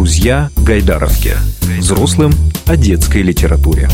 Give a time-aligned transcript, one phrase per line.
[0.00, 1.32] Друзья Гайдаровки.
[1.78, 2.30] Взрослым
[2.66, 3.86] о детской литературе.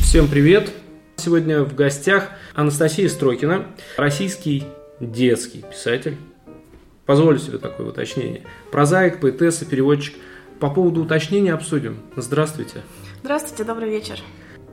[0.00, 0.70] Всем привет!
[1.16, 4.62] Сегодня в гостях Анастасия Строкина, российский
[5.00, 6.16] детский писатель.
[7.04, 8.42] Позволю себе такое уточнение.
[8.70, 10.14] Прозаик, поэтесса, переводчик.
[10.60, 11.96] По поводу уточнения обсудим.
[12.14, 12.82] Здравствуйте.
[13.24, 14.20] Здравствуйте, добрый вечер.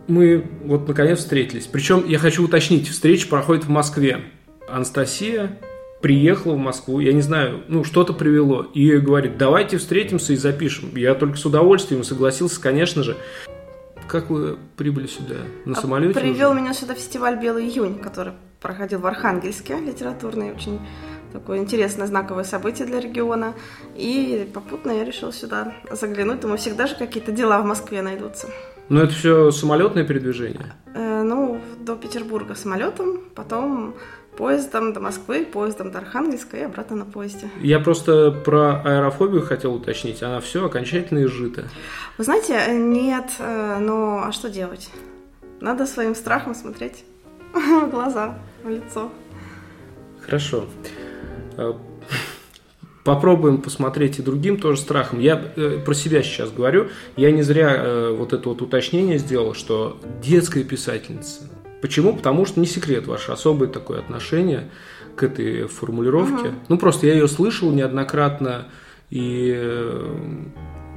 [0.07, 1.65] Мы вот наконец встретились.
[1.65, 4.25] Причем я хочу уточнить, встреча проходит в Москве.
[4.69, 5.57] Анастасия
[6.05, 10.95] приехала в Москву, я не знаю, ну, что-то привело, и говорит, давайте встретимся и запишем.
[10.95, 13.17] Я только с удовольствием согласился, конечно же.
[14.07, 15.37] Как вы прибыли сюда?
[15.65, 16.13] На а самолете?
[16.13, 16.61] Привел уже?
[16.61, 20.79] меня сюда фестиваль «Белый июнь», который проходил в Архангельске, литературный, очень
[21.33, 23.55] такое интересное знаковое событие для региона.
[23.95, 26.39] И попутно я решил сюда заглянуть.
[26.39, 28.49] Думаю, всегда же какие-то дела в Москве найдутся.
[28.89, 30.73] Ну, это все самолетное передвижение?
[30.93, 33.95] Э, ну, до Петербурга самолетом, потом
[34.35, 37.49] поездом до Москвы, поездом до Архангельска и обратно на поезде.
[37.61, 40.21] Я просто про аэрофобию хотел уточнить.
[40.23, 41.65] Она все окончательно изжита.
[42.17, 44.89] Вы знаете, нет, э, но а что делать?
[45.61, 47.03] Надо своим страхом смотреть
[47.53, 49.11] в глаза, в лицо.
[50.21, 50.65] Хорошо.
[51.57, 51.73] Э,
[53.03, 55.19] попробуем посмотреть и другим тоже страхом.
[55.19, 56.89] Я э, про себя сейчас говорю.
[57.15, 61.49] Я не зря вот это вот уточнение сделал, что детская писательница
[61.81, 62.15] Почему?
[62.15, 64.69] Потому что не секрет ваше особое такое отношение
[65.15, 66.49] к этой формулировке.
[66.49, 66.55] Угу.
[66.69, 68.67] Ну, просто я ее слышал неоднократно,
[69.09, 70.15] и э,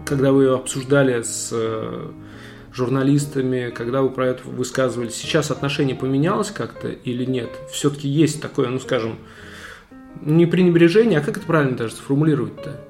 [0.06, 2.10] когда вы ее обсуждали с э,
[2.72, 7.50] журналистами, когда вы про это высказывали, сейчас отношение поменялось как-то или нет?
[7.70, 9.18] Все-таки есть такое, ну, скажем,
[10.22, 12.80] не пренебрежение, а как это правильно даже сформулировать-то?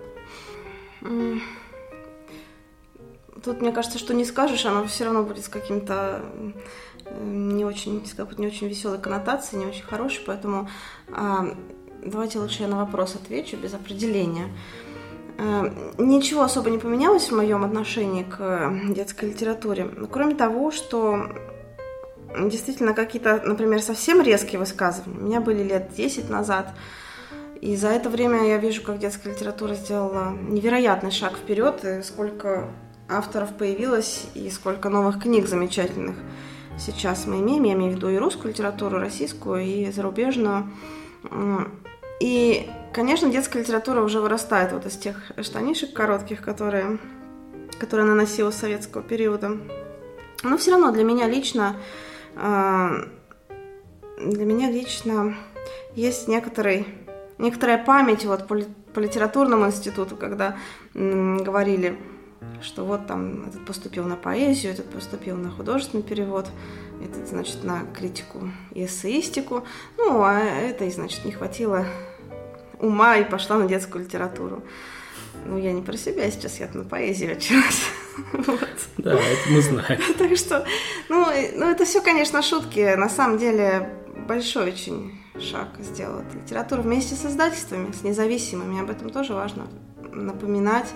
[3.45, 6.23] Тут, мне кажется, что не скажешь, оно все равно будет с каким-то
[7.21, 10.69] не очень, с не очень веселой коннотацией, не очень хорошей, поэтому
[11.11, 11.55] а,
[12.05, 14.49] давайте лучше я на вопрос отвечу без определения.
[15.39, 21.29] А, ничего особо не поменялось в моем отношении к детской литературе, кроме того, что
[22.39, 26.75] действительно какие-то, например, совсем резкие высказывания у меня были лет 10 назад,
[27.61, 32.69] и за это время я вижу, как детская литература сделала невероятный шаг вперед, и сколько
[33.09, 36.17] авторов появилось, и сколько новых книг замечательных
[36.79, 37.65] сейчас мы имеем.
[37.65, 40.71] Я имею в виду и русскую литературу, российскую, и зарубежную.
[42.21, 46.99] И, конечно, детская литература уже вырастает вот из тех штанишек коротких, которые,
[47.79, 49.57] которые она носила с советского периода.
[50.43, 51.77] Но все равно для меня лично,
[52.37, 52.91] а,
[54.19, 55.37] для меня лично
[55.95, 56.87] есть некоторый,
[57.39, 58.57] некоторая память вот по,
[58.95, 60.57] по литературному институту, когда
[60.95, 61.99] говорили,
[62.63, 66.49] что вот там этот поступил на поэзию, этот поступил на художественный перевод,
[67.03, 69.65] этот, значит, на критику и эссеистику,
[69.97, 71.87] ну, а этой, значит, не хватило
[72.81, 74.63] ума и пошла на детскую литературу.
[75.47, 77.83] Ну, я не про себя сейчас, я на поэзии училась.
[78.33, 78.69] вот.
[78.99, 80.01] Да, это мы знаем.
[80.19, 80.67] так что,
[81.09, 81.27] ну,
[81.57, 82.95] ну, это все, конечно, шутки.
[82.97, 83.91] На самом деле,
[84.27, 88.81] большой очень шаг сделала литература вместе с издательствами, с независимыми.
[88.81, 89.69] Об этом тоже важно
[90.13, 90.89] напоминать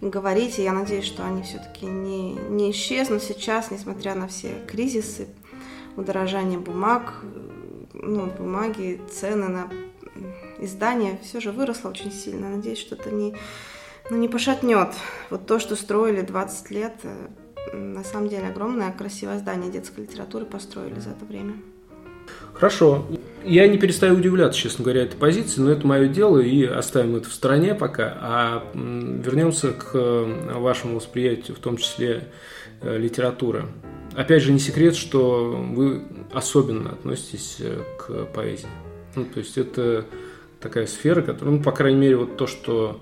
[0.00, 5.28] говорить, и я надеюсь, что они все-таки не, не исчезнут сейчас, несмотря на все кризисы,
[5.96, 7.14] удорожание бумаг,
[7.94, 9.70] ну, бумаги, цены на
[10.58, 12.50] издание все же выросло очень сильно.
[12.50, 13.34] Надеюсь, что это не,
[14.10, 14.94] ну, не пошатнет.
[15.30, 20.44] Вот то, что строили 20 лет, э, на самом деле огромное красивое здание детской литературы
[20.44, 21.54] построили за это время.
[22.54, 23.06] Хорошо.
[23.44, 27.28] Я не перестаю удивляться, честно говоря, этой позиции, но это мое дело, и оставим это
[27.28, 28.18] в стороне пока.
[28.20, 32.28] А вернемся к э, вашему восприятию, в том числе
[32.80, 33.66] э, литературы.
[34.14, 38.68] Опять же, не секрет, что вы особенно относитесь э, к поэзии.
[39.14, 40.06] Ну, то есть это
[40.60, 43.00] такая сфера, которая, ну, по крайней мере, вот то, что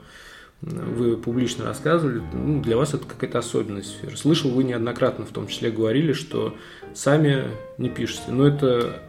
[0.60, 4.14] вы публично рассказывали, ну, для вас это какая-то особенная сфера.
[4.16, 6.54] Слышал, вы неоднократно в том числе говорили, что
[6.94, 7.44] сами
[7.78, 8.24] не пишете.
[8.28, 9.00] Но это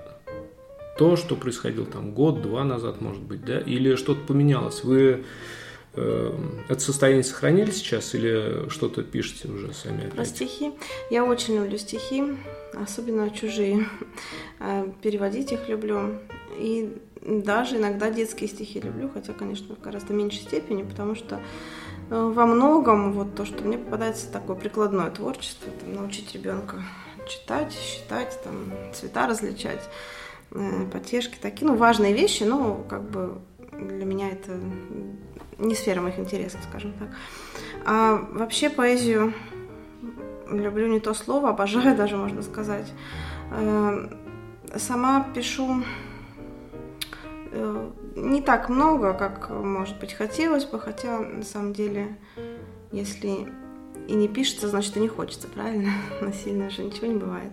[0.97, 4.83] то, что происходило там год-два назад, может быть, да, или что-то поменялось?
[4.83, 5.25] Вы
[5.93, 6.31] э,
[6.69, 10.13] это состояние сохранили сейчас или что-то пишете уже сами опять?
[10.13, 10.71] Про стихи.
[11.09, 12.23] Я очень люблю стихи,
[12.73, 13.87] особенно чужие.
[14.59, 16.19] Э, переводить их люблю.
[16.57, 21.41] И даже иногда детские стихи люблю, хотя, конечно, в гораздо меньшей степени, потому что
[22.09, 26.83] э, во многом вот то, что мне попадается такое прикладное творчество, там, научить ребенка
[27.27, 29.81] читать, считать, там, цвета различать,
[30.91, 33.39] потешки такие, ну, важные вещи, но как бы
[33.71, 34.57] для меня это
[35.57, 37.09] не сфера моих интересов, скажем так.
[37.85, 39.33] А вообще поэзию
[40.49, 42.91] люблю не то слово, обожаю даже, можно сказать.
[43.51, 44.09] Э,
[44.75, 45.83] сама пишу
[47.51, 52.17] э, не так много, как, может быть, хотелось бы, хотя на самом деле
[52.91, 53.51] Если
[54.07, 55.91] и не пишется, значит и не хочется, правильно?
[56.21, 57.51] Насильно же ничего не бывает.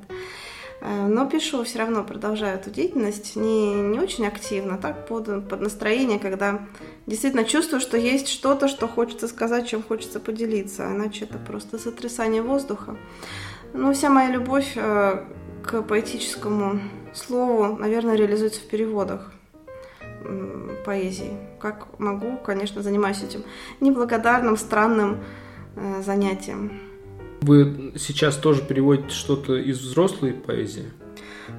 [0.82, 5.60] Э, но пишу все равно, продолжаю эту деятельность, не, не очень активно, так под, под
[5.60, 6.66] настроение, когда
[7.06, 12.42] действительно чувствую, что есть что-то, что хочется сказать, чем хочется поделиться, иначе это просто сотрясание
[12.42, 12.96] воздуха.
[13.72, 15.24] Но вся моя любовь э,
[15.62, 16.80] к поэтическому
[17.14, 19.32] слову, наверное, реализуется в переводах
[20.84, 21.36] поэзии.
[21.60, 23.44] Как могу, конечно, занимаюсь этим
[23.80, 25.18] неблагодарным, странным
[25.76, 26.91] э, занятием.
[27.42, 30.92] Вы сейчас тоже переводите что-то из взрослой поэзии?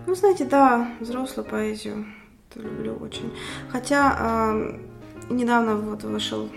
[0.07, 2.05] Ну, знаете, да, взрослую поэзию
[2.49, 3.33] это люблю очень.
[3.69, 4.79] Хотя э,
[5.29, 6.47] недавно вот вышел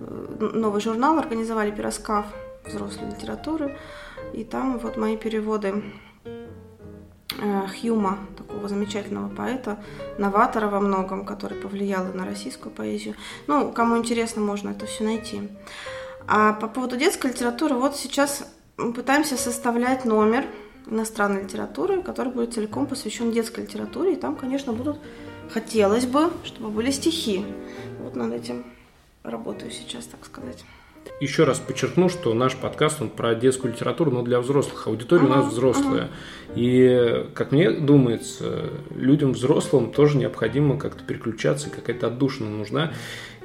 [0.00, 2.26] э, новый журнал, организовали пироскав
[2.66, 3.78] взрослой литературы,
[4.32, 5.84] и там вот мои переводы
[6.24, 9.78] э, Хьюма, такого замечательного поэта,
[10.18, 13.14] новатора во многом, который повлиял на российскую поэзию.
[13.46, 15.50] Ну, кому интересно, можно это все найти.
[16.26, 18.44] А по поводу детской литературы, вот сейчас
[18.76, 20.44] мы пытаемся составлять номер
[20.90, 24.14] иностранной литературы, который будет целиком посвящен детской литературе.
[24.14, 24.98] И там, конечно, будут,
[25.50, 27.44] хотелось бы, чтобы были стихи.
[28.00, 28.64] Вот над этим
[29.22, 30.64] работаю сейчас, так сказать.
[31.20, 34.86] Еще раз подчеркну, что наш подкаст он про детскую литературу, но для взрослых.
[34.86, 36.02] Аудитория ага, у нас взрослая.
[36.02, 36.10] Ага.
[36.56, 42.92] И, как мне думается, людям взрослым тоже необходимо как-то переключаться, какая-то отдушина нужна.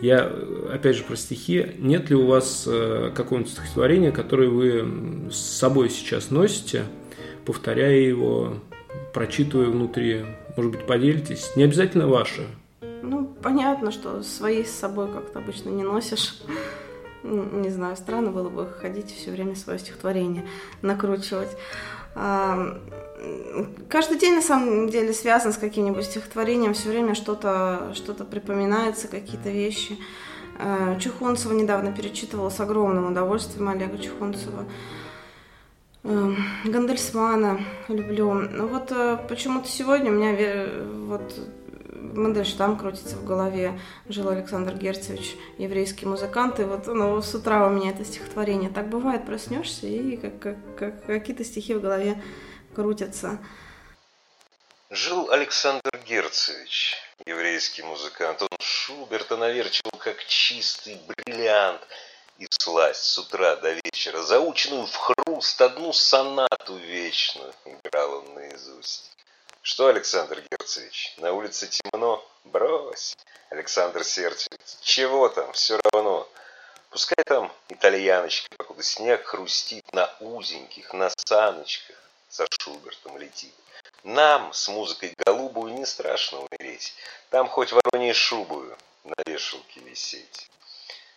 [0.02, 0.32] Я,
[0.72, 1.74] опять же, про стихи.
[1.80, 6.84] Нет ли у вас э, какого-нибудь стихотворения, которое вы с собой сейчас носите,
[7.46, 8.56] повторяя его,
[9.14, 10.26] прочитывая внутри?
[10.56, 11.52] Может быть, поделитесь?
[11.56, 12.46] Не обязательно ваше.
[13.02, 16.42] Ну, понятно, что свои с собой как-то обычно не носишь.
[17.24, 20.46] Не знаю, странно было бы ходить все время свое стихотворение
[20.82, 21.50] накручивать.
[23.90, 29.50] Каждый день на самом деле связан с каким-нибудь стихотворением, все время что-то что припоминается, какие-то
[29.50, 29.98] вещи.
[30.60, 34.66] А, Чухонцева недавно перечитывала с огромным удовольствием Олега Чухонцева.
[36.04, 37.60] Гандельсмана
[37.90, 38.34] люблю.
[38.34, 40.68] Ну вот э, почему-то сегодня у меня
[41.08, 41.34] вот
[42.18, 43.80] Мандельштам крутится в голове.
[44.08, 48.70] Жил Александр Герцевич, еврейский музыкант, и вот ну, с утра у меня это стихотворение.
[48.70, 52.22] Так бывает, проснешься, и как, как, как какие-то стихи в голове
[52.78, 53.40] крутятся.
[54.92, 56.96] Жил Александр Герцевич,
[57.26, 58.44] еврейский музыкант.
[58.44, 61.82] Он Шуберта наверчил как чистый бриллиант.
[62.38, 69.12] И сласть с утра до вечера, заученную в хруст одну сонату вечную, играл он наизусть.
[69.64, 72.24] Что, Александр Герцевич, на улице темно?
[72.44, 73.18] Брось.
[73.50, 74.78] Александр сердится.
[74.82, 76.30] Чего там, все равно.
[76.92, 83.54] Пускай там итальяночка, покуда снег хрустит на узеньких, на саночках за Шубертом летит.
[84.04, 86.94] Нам с музыкой голубую не страшно умереть.
[87.30, 90.50] Там хоть вороней шубую на вешалке висеть.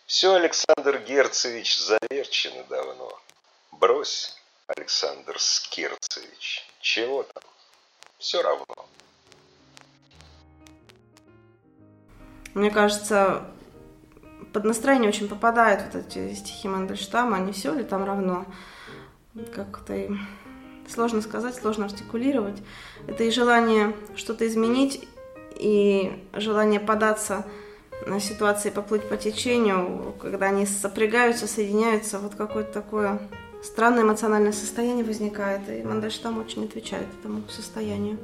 [0.05, 3.19] Все, Александр Герцевич, заверчено давно.
[3.71, 4.35] Брось,
[4.67, 7.43] Александр Скерцевич, чего там?
[8.21, 8.65] все равно.
[12.53, 13.47] Мне кажется,
[14.53, 18.45] под настроение очень попадают вот эти стихи Мандельштама, не все ли там равно?
[19.53, 20.07] Как-то
[20.91, 22.61] сложно сказать, сложно артикулировать.
[23.07, 25.07] Это и желание что-то изменить,
[25.55, 27.45] и желание податься
[28.05, 33.19] на ситуации, поплыть по течению, когда они сопрягаются, соединяются, вот какое-то такое
[33.61, 38.17] странное эмоциональное состояние возникает, и Мандельштам очень отвечает этому состоянию.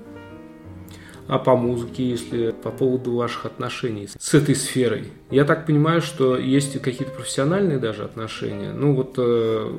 [1.28, 5.12] А по музыке, если по поводу ваших отношений с этой сферой?
[5.30, 8.72] Я так понимаю, что есть какие-то профессиональные даже отношения.
[8.72, 9.70] Ну вот э,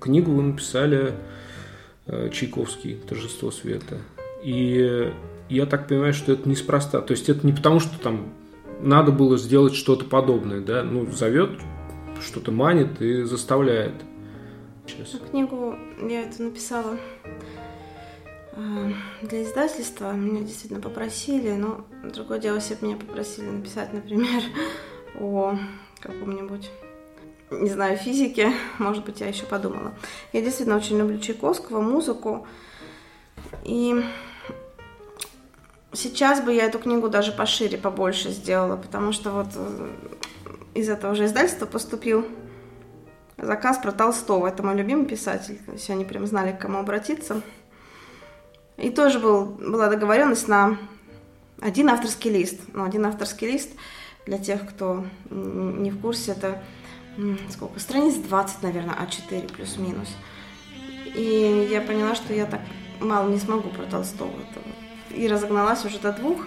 [0.00, 1.12] книгу вы написали
[2.32, 3.98] Чайковский «Торжество света».
[4.42, 5.12] И
[5.48, 7.00] я так понимаю, что это неспроста.
[7.00, 8.32] То есть это не потому, что там
[8.80, 10.82] надо было сделать что-то подобное, да?
[10.82, 11.58] Ну, зовет,
[12.20, 13.94] что-то манит и заставляет.
[14.86, 15.20] Сейчас.
[15.30, 15.76] Книгу
[16.08, 16.96] я это написала
[18.52, 20.12] э, для издательства.
[20.12, 21.84] Меня действительно попросили, но
[22.14, 24.42] другое дело, если бы меня попросили написать, например,
[25.20, 25.58] о
[26.00, 26.70] каком-нибудь
[27.50, 29.94] не знаю, физике, может быть, я еще подумала.
[30.32, 32.46] Я действительно очень люблю Чайковского, музыку.
[33.64, 34.02] И
[35.92, 39.88] сейчас бы я эту книгу даже пошире, побольше сделала, потому что вот э,
[40.74, 42.26] из этого же издательства поступил
[43.38, 44.46] заказ про Толстого.
[44.46, 45.58] Это мой любимый писатель.
[45.66, 47.42] То есть они прям знали, к кому обратиться.
[48.76, 50.78] И тоже был, была договоренность на
[51.60, 52.60] один авторский лист.
[52.72, 53.70] Ну, один авторский лист
[54.26, 56.62] для тех, кто не в курсе, это
[57.50, 57.78] сколько?
[57.80, 60.08] Страниц 20, наверное, А4 плюс-минус.
[61.14, 62.60] И я поняла, что я так
[63.00, 64.30] мало не смогу про Толстого.
[65.14, 66.44] И разогналась уже до двух.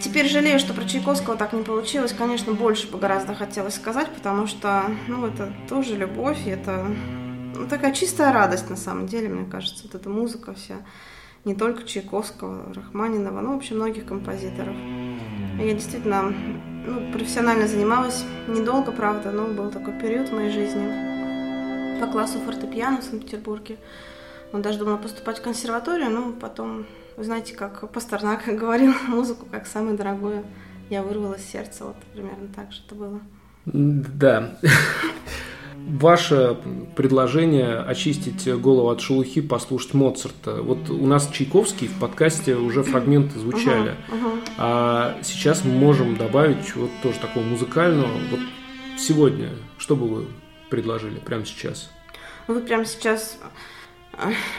[0.00, 2.12] Теперь жалею, что про Чайковского так не получилось.
[2.12, 6.86] Конечно, больше бы гораздо хотелось сказать, потому что, ну, это тоже любовь, и это
[7.54, 9.84] ну, такая чистая радость, на самом деле, мне кажется.
[9.84, 10.76] Вот эта музыка вся,
[11.44, 14.74] не только Чайковского, Рахманинова, ну, вообще многих композиторов.
[15.58, 16.32] Я действительно
[16.86, 23.00] ну, профессионально занималась недолго, правда, но был такой период в моей жизни по классу фортепиано
[23.00, 23.76] в Санкт-Петербурге.
[24.52, 29.66] Он даже думала поступать в консерваторию, но потом вы знаете, как Пастернак говорил, музыку как
[29.66, 30.44] самое дорогое.
[30.88, 33.20] Я вырвала сердце, вот примерно так же это было.
[33.66, 34.58] Да.
[35.88, 36.56] Ваше
[36.96, 40.62] предложение очистить голову от шелухи, послушать Моцарта.
[40.62, 43.96] Вот у нас Чайковский в подкасте уже фрагменты звучали.
[44.08, 44.48] Uh-huh, uh-huh.
[44.58, 48.12] А сейчас мы можем добавить вот тоже такого музыкального.
[48.30, 48.40] Вот
[48.98, 50.26] сегодня, что бы вы
[50.68, 51.90] предложили прямо сейчас?
[52.46, 53.38] Вы прямо сейчас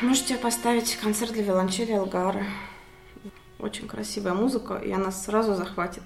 [0.02, 2.46] Можете поставить концерт для виолончели Элгара.
[3.60, 6.04] Очень красивая музыка, и она сразу захватит.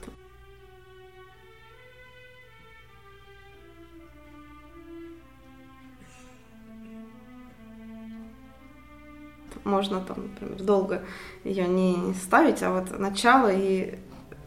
[9.65, 11.03] Можно там, например, долго
[11.43, 13.99] ее не ставить, а вот начало и,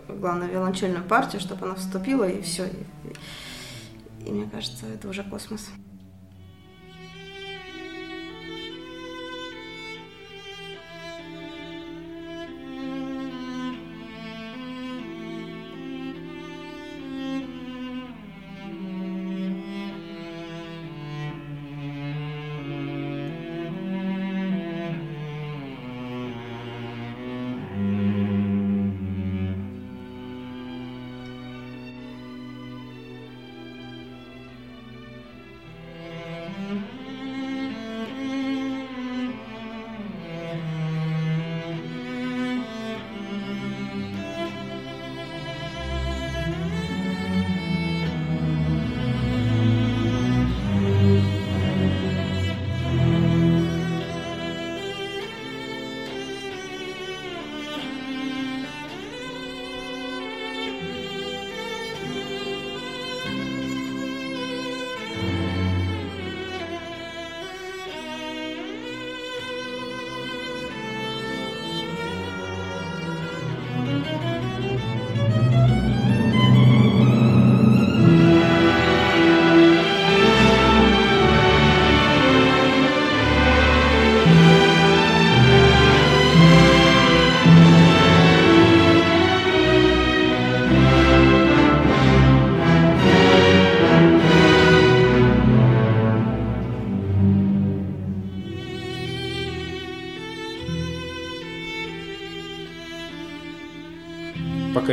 [0.09, 2.67] главное, виолончельную партию, чтобы она вступила, и все.
[2.67, 5.69] И, и мне кажется, это уже космос.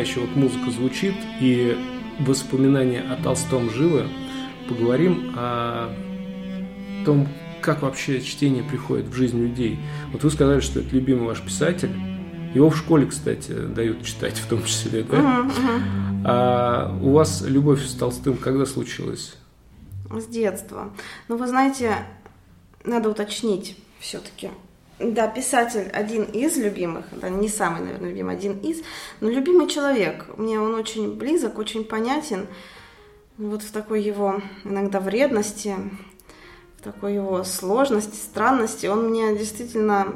[0.05, 1.77] Пока еще вот музыка звучит и
[2.19, 4.07] воспоминания о Толстом живы,
[4.69, 5.93] поговорим о
[7.05, 7.27] том,
[7.62, 9.79] как вообще чтение приходит в жизнь людей.
[10.12, 11.91] Вот вы сказали, что это любимый ваш писатель.
[12.53, 15.17] Его в школе, кстати, дают читать в том числе, да?
[15.17, 16.21] Uh-huh, uh-huh.
[16.25, 19.35] А у вас любовь с Толстым когда случилась?
[20.09, 20.93] С детства.
[21.27, 21.97] Ну, вы знаете,
[22.85, 24.51] надо уточнить все-таки.
[24.97, 28.81] Да, писатель один из любимых, да, не самый, наверное, любимый, один из,
[29.19, 30.25] но любимый человек.
[30.37, 32.47] Мне он очень близок, очень понятен.
[33.37, 35.75] Вот в такой его иногда вредности,
[36.77, 40.15] в такой его сложности, странности, он мне действительно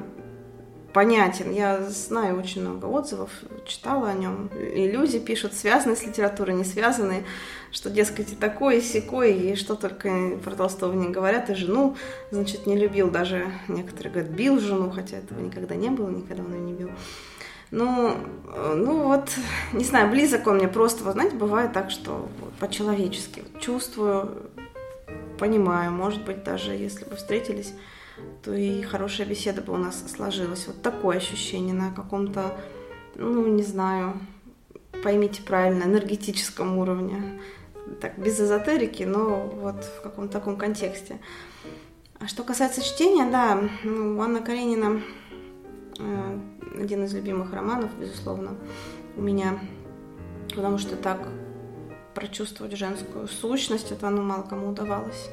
[1.00, 1.50] понятен.
[1.54, 3.30] Я знаю очень много отзывов,
[3.66, 4.48] читала о нем.
[4.76, 7.24] И люди пишут, связанные с литературой, не связанные
[7.72, 11.96] что, дескать, и такое, и секое, и что только про Толстого не говорят, и жену,
[12.32, 16.54] значит, не любил, даже некоторые говорят, бил жену, хотя этого никогда не было, никогда он
[16.54, 16.90] ее не бил.
[17.72, 18.18] Ну,
[18.76, 19.30] ну вот,
[19.72, 24.52] не знаю, близок он мне просто, вы знаете, бывает так, что вот, по-человечески чувствую,
[25.38, 27.74] понимаю, может быть, даже если бы встретились,
[28.44, 30.68] то и хорошая беседа бы у нас сложилась.
[30.68, 32.58] Вот такое ощущение на каком-то,
[33.16, 34.20] ну, не знаю,
[35.04, 37.42] поймите правильно, энергетическом уровне
[38.02, 41.20] так, без эзотерики, но вот в каком-то таком контексте.
[42.20, 45.02] А что касается чтения, да, ну, Анна Каренина
[46.00, 46.40] э,
[46.82, 48.56] один из любимых романов, безусловно,
[49.16, 49.60] у меня,
[50.50, 51.30] потому что так
[52.14, 55.30] прочувствовать женскую сущность, это ну, мало кому удавалось.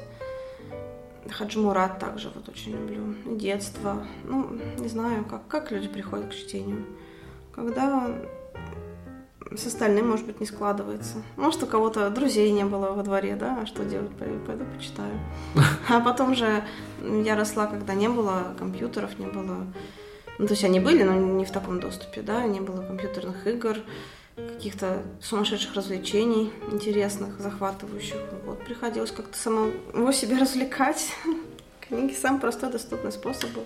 [1.31, 3.15] Хаджимурат также вот очень люблю.
[3.37, 4.05] детство.
[4.25, 6.85] Ну, не знаю, как, как люди приходят к чтению.
[7.53, 8.15] Когда
[9.55, 11.17] с остальным, может быть, не складывается.
[11.35, 15.19] Может, у кого-то друзей не было во дворе, да, а что делать, пойду, пойду почитаю.
[15.89, 16.63] А потом же
[17.01, 19.65] я росла, когда не было компьютеров, не было
[20.37, 23.77] Ну, то есть они были, но не в таком доступе, да, не было компьютерных игр,
[24.37, 28.17] каких-то сумасшедших развлечений интересных, захватывающих.
[28.45, 31.11] Вот приходилось как-то самого себя развлекать.
[31.81, 33.65] Книги самый простой доступный способ был.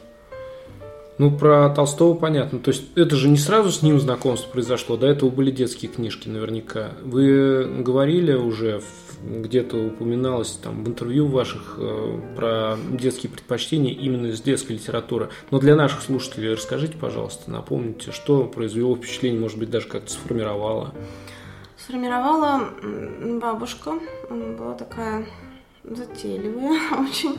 [1.21, 2.57] Ну, про Толстого понятно.
[2.57, 6.27] То есть это же не сразу с ним знакомство произошло, до этого были детские книжки
[6.27, 6.93] наверняка.
[7.03, 8.81] Вы говорили уже,
[9.23, 15.29] где-то упоминалось там в интервью ваших э, про детские предпочтения именно из детской литературы.
[15.51, 20.91] Но для наших слушателей расскажите, пожалуйста, напомните, что произвело впечатление, может быть, даже как-то сформировало.
[21.77, 22.63] Сформировала
[23.39, 23.91] бабушка,
[24.27, 25.27] была такая
[25.83, 27.37] затейливая очень.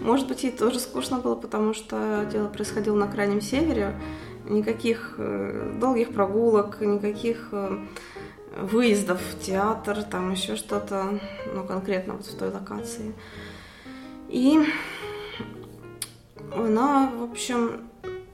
[0.00, 3.98] Может быть, ей тоже скучно было, потому что дело происходило на Крайнем Севере.
[4.44, 7.78] Никаких э, долгих прогулок, никаких э,
[8.60, 11.18] выездов в театр, там еще что-то,
[11.52, 13.12] ну, конкретно вот в той локации.
[14.28, 14.60] И
[16.54, 17.88] она, в общем,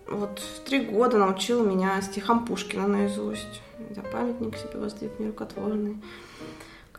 [0.09, 3.63] вот в три года научила меня стихам Пушкина наизусть.
[3.97, 5.41] Я памятник себе воздвиг к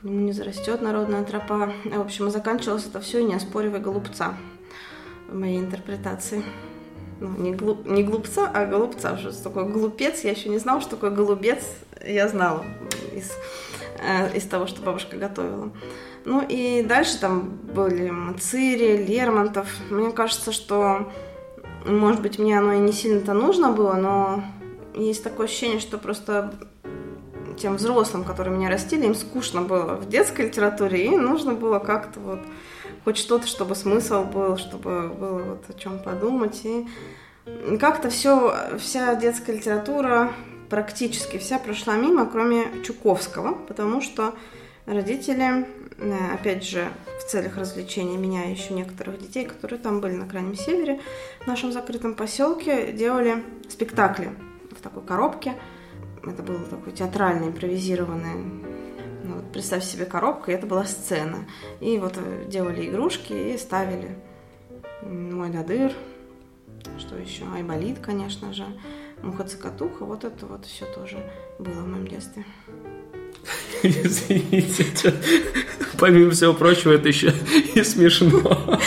[0.07, 1.72] нему не зарастет народная тропа.
[1.86, 4.36] В общем, заканчивалось это все, не оспоривая голубца
[5.29, 6.43] в моей интерпретации.
[7.19, 9.17] Ну, не, глуп, не глупца, а голубца.
[9.17, 10.24] Что такое глупец?
[10.24, 11.63] Я еще не знала, что такое голубец.
[12.05, 12.65] Я знала
[13.13, 13.31] из,
[14.00, 15.72] э, из того, что бабушка готовила.
[16.25, 19.69] Ну и дальше там были Мацири, Лермонтов.
[19.89, 21.12] Мне кажется, что,
[21.86, 24.43] может быть, мне оно и не сильно-то нужно было, но
[24.95, 26.53] есть такое ощущение, что просто
[27.53, 32.19] тем взрослым, которые меня растили, им скучно было в детской литературе, и нужно было как-то
[32.19, 32.39] вот
[33.03, 36.62] хоть что-то, чтобы смысл был, чтобы было вот о чем подумать.
[36.63, 36.88] И
[37.79, 40.33] как-то все, вся детская литература,
[40.69, 44.33] практически вся прошла мимо, кроме Чуковского, потому что
[44.86, 45.67] родители,
[45.98, 46.88] э, опять же,
[47.19, 51.00] в целях развлечения меня и еще некоторых детей, которые там были на Крайнем Севере,
[51.41, 54.31] в нашем закрытом поселке, делали спектакли
[54.72, 55.55] в такой коробке–
[56.25, 58.36] это было такое театральное, импровизированное.
[59.24, 61.46] Ну, вот представь себе коробка, и это была сцена.
[61.80, 64.18] И вот э, делали игрушки и ставили
[65.01, 65.92] мой дадыр,
[66.98, 68.66] что еще, айболит, конечно же,
[69.22, 71.18] муха-цокотуха, вот это вот все тоже
[71.59, 72.46] было в моем детстве.
[73.83, 75.14] Извините,
[76.00, 77.33] помимо всего прочего, это еще
[77.75, 78.79] и смешно.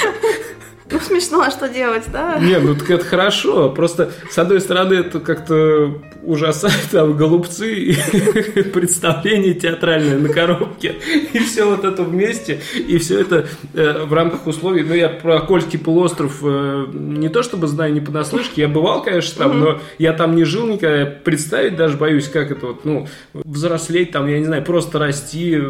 [1.09, 2.39] Ну, смешно, а что делать, да?
[2.39, 3.71] Не, ну так это хорошо.
[3.71, 10.97] Просто, с одной стороны, это как-то ужасает там голубцы и представление театральное на коробке.
[11.33, 12.61] И все вот это вместе.
[12.75, 14.83] И все это э, в рамках условий.
[14.83, 18.63] Ну, я про Кольский полуостров э, не то чтобы знаю не понаслышке.
[18.63, 20.97] Я бывал, конечно, там, но я там не жил никогда.
[20.97, 25.61] Я представить даже боюсь, как это вот, ну, взрослеть там, я не знаю, просто расти,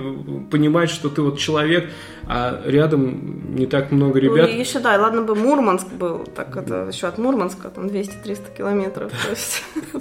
[0.51, 1.91] понимать, что ты вот человек,
[2.29, 4.51] а рядом не так много ребят.
[4.51, 9.13] Ну, еще, да, ладно бы Мурманск был, так это еще от Мурманска, там 200-300 километров,
[9.13, 9.63] то есть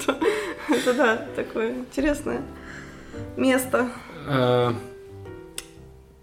[0.70, 2.42] это, да, такое интересное
[3.36, 3.90] место.
[4.28, 4.74] А,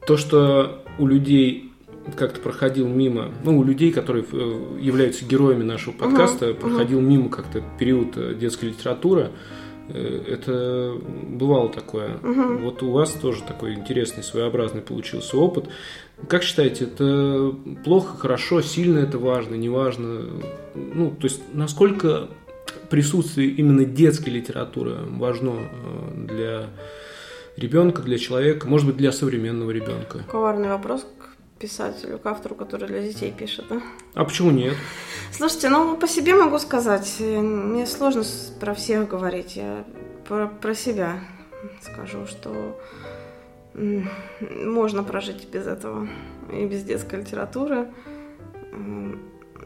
[0.06, 1.72] то, что у людей
[2.16, 7.62] как-то проходил мимо, ну, у людей, которые э, являются героями нашего подкаста, проходил мимо как-то
[7.78, 9.30] период э, детской литературы,
[9.88, 10.96] Э, это
[11.28, 12.16] бывало такое.
[12.16, 12.58] Угу.
[12.58, 15.68] Вот у вас тоже такой интересный, своеобразный получился опыт.
[16.28, 17.54] Как считаете, это
[17.85, 20.26] плохо, хорошо, сильно это важно, не важно?
[20.74, 22.28] Ну, то есть, насколько
[22.90, 26.66] присутствие именно детской литературы важно э, для
[27.56, 30.24] ребенка, для человека, может быть, для современного ребенка?
[30.28, 31.06] Коварный вопрос
[31.58, 33.80] писателю, к автору, который для детей пишет, да?
[34.14, 34.74] А почему нет?
[35.32, 38.24] Слушайте, ну по себе могу сказать, мне сложно
[38.58, 39.85] про всех говорить, я
[40.28, 41.20] про, про себя
[41.80, 42.76] скажу, что
[43.74, 46.08] можно прожить без этого
[46.52, 47.88] и без детской литературы.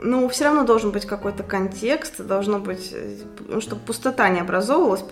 [0.02, 2.94] Но все равно должен быть какой-то контекст, должно быть,
[3.48, 5.04] ну, чтобы пустота не образовывалась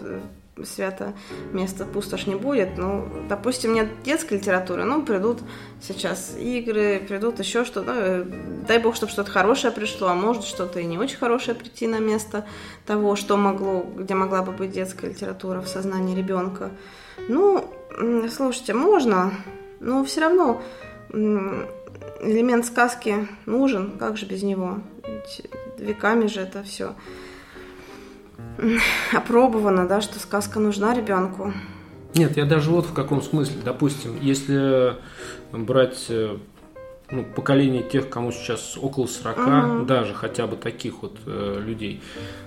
[0.63, 1.15] свято
[1.53, 2.77] место пустошь не будет.
[2.77, 5.41] Ну, допустим, нет детской литературы, ну, придут
[5.83, 8.27] сейчас игры, придут еще что-то.
[8.69, 11.99] Дай бог, чтобы что-то хорошее пришло, а может что-то и не очень хорошее прийти на
[11.99, 12.47] место
[12.87, 16.71] того, что могло, где могла бы быть детская литература в сознании ребенка.
[17.29, 17.71] Ну,
[18.31, 19.33] слушайте, можно,
[19.81, 20.63] но все равно
[21.13, 24.79] элемент сказки нужен, как же без него?
[25.07, 25.47] Ведь
[25.79, 26.95] веками же это все
[29.13, 31.53] опробовано, да, что сказка нужна ребенку.
[32.15, 33.57] Нет, я даже вот в каком смысле.
[33.65, 34.97] Допустим, если
[35.51, 36.37] брать э,
[37.11, 39.85] ну, поколение тех, кому сейчас около 40, угу.
[39.85, 42.03] даже хотя бы таких вот э, людей,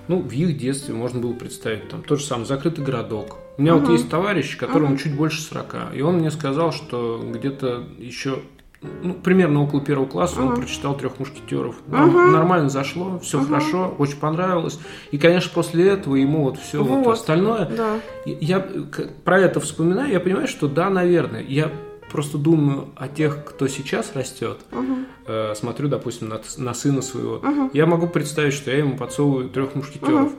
[0.07, 3.39] ну, в их детстве можно было представить там тот же самый закрытый городок.
[3.57, 3.85] У меня угу.
[3.85, 4.97] вот есть товарищ, которому угу.
[4.97, 8.39] чуть больше 40, и он мне сказал, что где-то еще
[8.81, 10.55] ну, примерно около первого класса он Мгм.
[10.57, 11.77] прочитал трех мушкетеров.
[11.87, 12.31] Нам.
[12.31, 13.47] Нормально зашло, все Мгм.
[13.47, 14.79] хорошо, очень понравилось.
[15.11, 17.07] И, конечно, после этого ему вот все Вот.
[17.07, 17.65] остальное.
[17.65, 17.99] Да.
[18.25, 21.41] Я к- про это вспоминаю, я понимаю, что да, наверное.
[21.41, 21.71] Я
[22.11, 24.59] просто думаю о тех, кто сейчас растет.
[24.71, 25.07] Мгм.
[25.25, 27.39] Э, смотрю, допустим, на, на сына своего.
[27.39, 27.71] Мгм.
[27.73, 30.31] Я могу представить, что я ему подсовываю трех мушкетеров.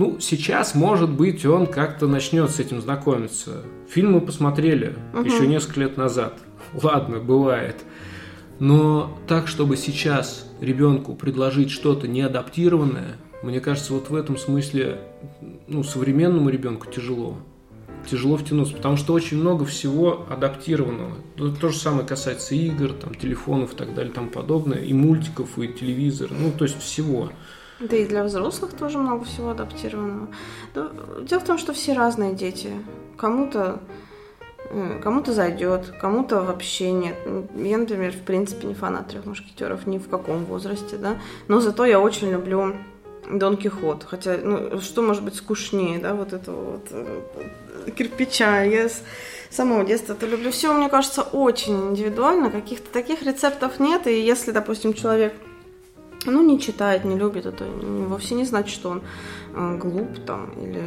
[0.00, 3.64] Ну, сейчас, может быть, он как-то начнет с этим знакомиться.
[3.86, 5.24] Фильм мы посмотрели Мгм.
[5.24, 6.38] еще несколько лет назад.
[6.82, 7.84] Ладно, бывает.
[8.60, 15.02] Но так, чтобы сейчас ребенку предложить что-то неадаптированное, мне кажется, вот в этом смысле
[15.68, 17.36] ну, современному ребенку тяжело.
[18.10, 21.16] Тяжело втянуться, потому что очень много всего адаптированного.
[21.60, 25.68] То, же самое касается игр, там, телефонов и так далее, тому подобное, и мультиков, и
[25.68, 27.30] телевизора, ну, то есть всего.
[27.80, 30.28] Да и для взрослых тоже много всего адаптированного.
[30.74, 30.90] Да,
[31.22, 32.72] Дело в том, что все разные дети.
[33.16, 33.80] Кому-то
[34.70, 37.16] э, кому-то зайдет, кому-то вообще нет.
[37.56, 41.16] Я, например, в принципе не фанат трех мушкетеров ни в каком возрасте, да.
[41.48, 42.74] Но зато я очень люблю
[43.30, 44.04] Дон Кихот.
[44.04, 47.22] Хотя, ну, что может быть скучнее, да, вот этого вот э,
[47.96, 48.62] кирпича.
[48.62, 49.02] Я с
[49.48, 50.50] самого детства это люблю.
[50.50, 52.50] Все, мне кажется, очень индивидуально.
[52.50, 54.06] Каких-то таких рецептов нет.
[54.06, 55.32] И если, допустим, человек
[56.26, 59.02] ну, не читает, не любит, это вовсе не значит, что он
[59.54, 60.84] э, глуп там или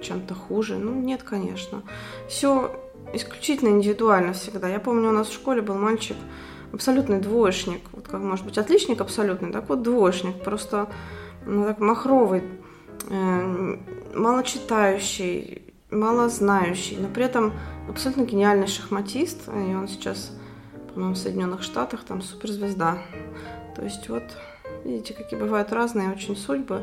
[0.00, 0.76] чем-то хуже.
[0.76, 1.82] Ну, нет, конечно.
[2.28, 2.74] Все
[3.12, 4.68] исключительно индивидуально всегда.
[4.68, 6.16] Я помню, у нас в школе был мальчик,
[6.72, 7.82] абсолютный двоечник.
[7.92, 10.42] Вот как может быть отличник абсолютный, так вот двоечник.
[10.42, 10.88] Просто
[11.46, 12.42] ну, так махровый,
[13.08, 13.76] э,
[14.14, 17.52] мало читающий, мало знающий, но при этом
[17.88, 19.48] абсолютно гениальный шахматист.
[19.48, 20.32] И он сейчас,
[20.94, 22.98] по-моему, в Соединенных Штатах, там суперзвезда.
[23.80, 24.24] То есть вот,
[24.84, 26.82] видите, какие бывают разные очень судьбы.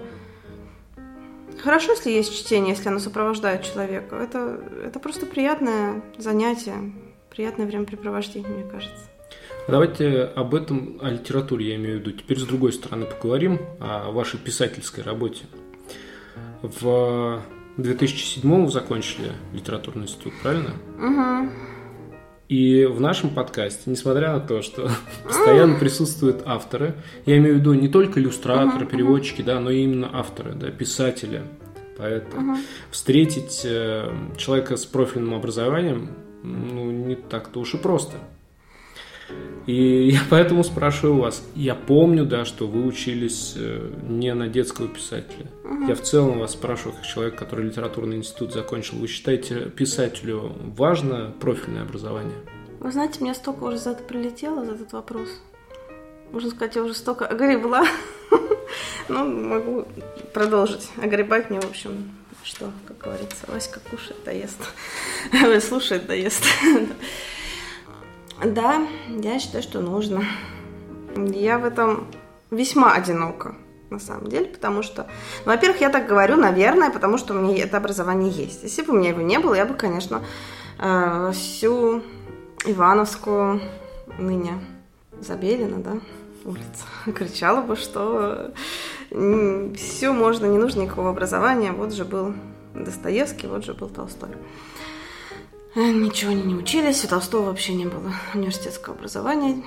[1.62, 4.16] Хорошо, если есть чтение, если оно сопровождает человека.
[4.16, 6.94] Это, это просто приятное занятие,
[7.30, 9.06] приятное времяпрепровождение, мне кажется.
[9.68, 12.14] Давайте об этом, о литературе я имею в виду.
[12.14, 15.46] Теперь с другой стороны поговорим о вашей писательской работе.
[16.64, 17.44] В
[17.78, 20.74] 2007 вы закончили литературный институт, правильно?
[20.98, 21.52] Угу.
[22.50, 24.90] И в нашем подкасте, несмотря на то, что
[25.26, 30.10] постоянно присутствуют авторы, я имею в виду не только иллюстраторы, переводчики, да, но и именно
[30.14, 31.44] авторы, да, писатели,
[31.98, 32.38] поэты,
[32.90, 36.12] встретить э, человека с профильным образованием,
[36.44, 38.18] ну, не так-то уж и просто.
[39.66, 41.44] И я поэтому спрашиваю вас.
[41.56, 45.48] Я помню, да, что вы учились э, не на детского писателя.
[45.88, 48.98] Я в целом вас спрашиваю, как человек, который литературный институт закончил.
[48.98, 52.36] Вы считаете писателю важно профильное образование?
[52.80, 55.30] Вы знаете, мне столько уже за это прилетело, за этот вопрос.
[56.32, 57.86] Можно сказать, я уже столько огребла.
[59.10, 59.88] Ну, могу
[60.34, 60.90] продолжить.
[61.02, 62.12] Огребать мне, в общем,
[62.44, 64.58] что, как говорится, Васька кушает, да ест.
[65.32, 66.44] Ой, слушает, да ест.
[68.44, 70.24] Да, я считаю, что нужно.
[71.16, 72.08] Я в этом
[72.52, 73.56] весьма одинока,
[73.90, 75.08] на самом деле, потому что,
[75.46, 78.64] ну, во-первых, я так говорю, наверное, потому что у меня это образование есть.
[78.64, 80.24] Если бы у меня его не было, я бы, конечно,
[80.80, 82.04] э, всю
[82.66, 83.62] Ивановскую,
[84.20, 84.60] ныне
[85.20, 86.00] Забелина, да,
[86.46, 88.52] улица, кричала бы, что
[89.10, 91.72] все можно, не нужно никакого образования.
[91.72, 92.34] Вот же был
[92.76, 94.30] Достоевский, вот же был Толстой.
[95.78, 99.64] Ничего они не учились, у Толстого вообще не было университетского образования.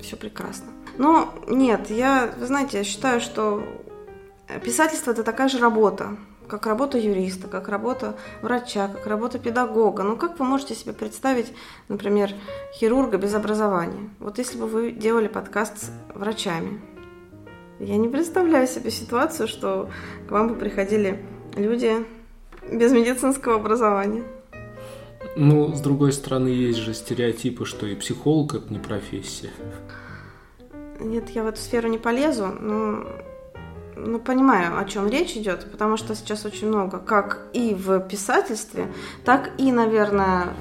[0.00, 0.68] Все прекрасно.
[0.96, 3.62] Но нет, я, вы знаете, я считаю, что
[4.64, 6.16] писательство это такая же работа,
[6.48, 10.04] как работа юриста, как работа врача, как работа педагога.
[10.04, 11.52] Ну как вы можете себе представить,
[11.88, 12.32] например,
[12.72, 14.08] хирурга без образования?
[14.20, 16.80] Вот если бы вы делали подкаст с врачами,
[17.78, 19.90] я не представляю себе ситуацию, что
[20.26, 21.22] к вам бы приходили
[21.56, 22.06] люди
[22.72, 24.24] без медицинского образования.
[25.36, 29.50] Ну, с другой стороны, есть же стереотипы, что и психолог это не профессия.
[30.98, 33.06] Нет, я в эту сферу не полезу, но
[33.96, 38.92] ну, понимаю, о чем речь идет, потому что сейчас очень много, как и в писательстве,
[39.24, 40.54] так и, наверное,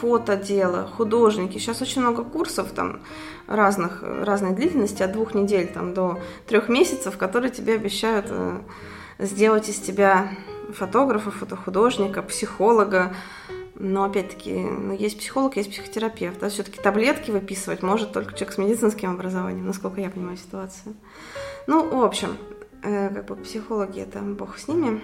[0.00, 1.58] фотодело, художники.
[1.58, 3.00] Сейчас очень много курсов там
[3.46, 8.60] разных, разной длительности, от двух недель там, до трех месяцев, которые тебе обещают э,
[9.18, 10.30] сделать из тебя
[10.72, 13.14] фотографа, фотохудожника, психолога.
[13.78, 16.42] Но опять-таки, ну, есть психолог, есть психотерапевт.
[16.42, 20.94] А все-таки таблетки выписывать может только человек с медицинским образованием, насколько я понимаю ситуацию.
[21.66, 22.36] Ну, в общем,
[22.82, 25.00] э, как бы психологи это бог с ними.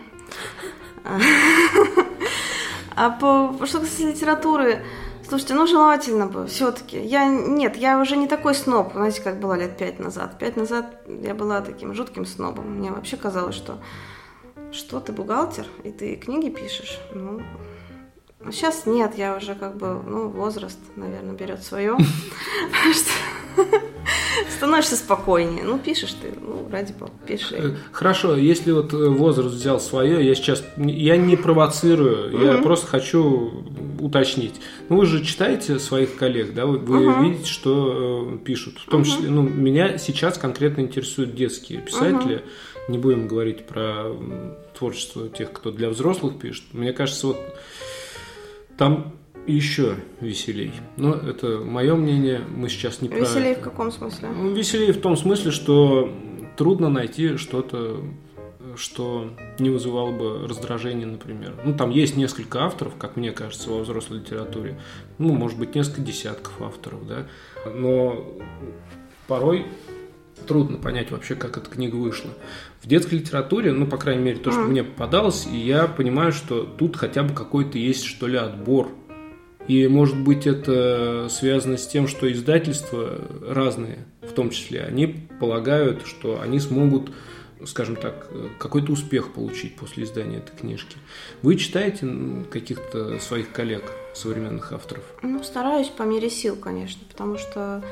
[2.95, 4.85] А по что касается литературы,
[5.27, 7.01] слушайте, ну желательно бы все-таки.
[7.01, 10.39] Я нет, я уже не такой сноб, знаете, как была лет пять назад.
[10.39, 12.79] Пять назад я была таким жутким снобом.
[12.79, 13.79] Мне вообще казалось, что
[14.73, 17.43] что ты бухгалтер и ты книги пишешь, ну
[18.51, 21.97] Сейчас нет, я уже как бы, ну, возраст, наверное, берет свое.
[24.57, 25.65] Становишься спокойнее.
[25.65, 27.55] Ну, пишешь ты, ну, ради бога, пиши.
[27.55, 32.87] Э, хорошо, если вот э, возраст взял свое, я сейчас, я не провоцирую, я просто
[32.87, 33.65] хочу
[34.01, 34.55] уточнить.
[34.89, 38.79] Ну, вы же читаете своих коллег, да, вы, вы видите, что э, пишут.
[38.79, 42.43] В том числе, ну, меня сейчас конкретно интересуют детские писатели.
[42.89, 44.07] Не будем говорить про
[44.77, 46.65] творчество тех, кто для взрослых пишет.
[46.73, 47.39] Мне кажется, вот
[48.77, 49.15] там
[49.47, 50.73] еще веселей.
[50.97, 53.31] Но это мое мнение, мы сейчас не веселей про...
[53.31, 54.29] Веселей в каком смысле?
[54.29, 56.13] Ну, веселей в том смысле, что
[56.57, 58.03] трудно найти что-то,
[58.77, 61.55] что не вызывало бы раздражение, например.
[61.65, 64.81] Ну, там есть несколько авторов, как мне кажется, во взрослой литературе.
[65.19, 67.27] Ну, может быть, несколько десятков авторов, да.
[67.75, 68.25] Но
[69.27, 69.67] порой
[70.47, 72.31] трудно понять вообще, как эта книга вышла.
[72.81, 76.65] В детской литературе, ну, по крайней мере, то, что мне попадалось, и я понимаю, что
[76.65, 78.91] тут хотя бы какой-то есть, что ли, отбор.
[79.69, 85.07] И, может быть, это связано с тем, что издательства разные, в том числе, они
[85.39, 87.13] полагают, что они смогут,
[87.65, 90.97] скажем так, какой-то успех получить после издания этой книжки.
[91.43, 92.09] Вы читаете
[92.51, 95.05] каких-то своих коллег, современных авторов?
[95.23, 97.85] Ну, стараюсь по мере сил, конечно, потому что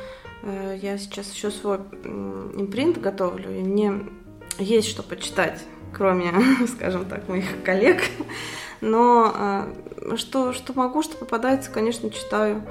[0.43, 3.93] я сейчас еще свой импринт готовлю, и мне
[4.59, 5.61] есть что почитать,
[5.93, 6.33] кроме,
[6.67, 8.03] скажем так, моих коллег.
[8.81, 12.63] Но э, что, что могу, что попадается, конечно, читаю.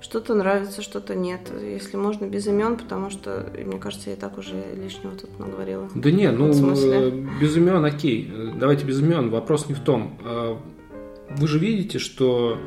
[0.00, 1.50] Что-то нравится, что-то нет.
[1.60, 5.88] Если можно, без имен, потому что, мне кажется, я и так уже лишнего тут наговорила.
[5.92, 8.32] Да нет, ну, э, без имен окей.
[8.54, 9.30] Давайте без имен.
[9.30, 10.16] Вопрос не в том.
[11.30, 12.58] Вы же видите, что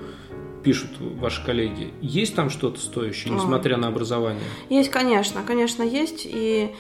[0.64, 3.78] пишут ваши коллеги, есть там что-то стоящее, несмотря а.
[3.78, 4.44] на образование?
[4.70, 6.26] Есть, конечно, конечно, есть.
[6.26, 6.74] И,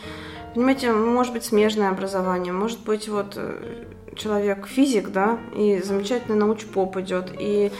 [0.53, 6.97] понимаете, может быть смежное образование, может быть вот э, человек физик, да, и замечательный научпоп
[6.97, 7.71] идет, и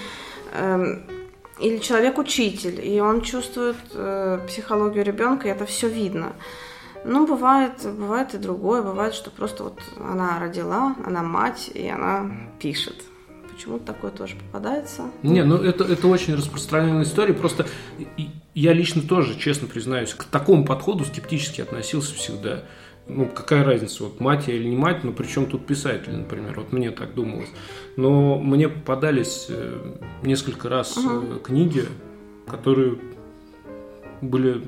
[0.53, 0.97] э,
[1.59, 6.33] или человек учитель, и он чувствует э, психологию ребенка, и это все видно.
[7.03, 12.31] Ну, бывает, бывает и другое, бывает, что просто вот она родила, она мать, и она
[12.59, 12.95] пишет
[13.53, 15.03] почему-то такое тоже попадается.
[15.23, 17.33] Не, ну это, это очень распространенная история.
[17.33, 17.65] Просто
[18.53, 22.63] я лично тоже, честно признаюсь, к такому подходу скептически относился всегда.
[23.07, 26.71] Ну, какая разница, вот мать я или не мать, ну, причем тут писатель, например, вот
[26.71, 27.49] мне так думалось.
[27.97, 31.39] Но мне попадались э, несколько раз угу.
[31.39, 31.85] книги,
[32.47, 32.97] которые
[34.21, 34.61] были